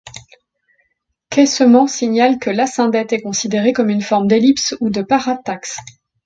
Quesemand 1.29 1.85
signale 1.85 2.39
que 2.39 2.49
l'asyndète 2.49 3.13
est 3.13 3.21
considérée 3.21 3.71
comme 3.71 3.91
une 3.91 4.01
forme 4.01 4.25
d'ellipse 4.27 4.75
ou 4.79 4.89
de 4.89 5.03
parataxe. 5.03 5.77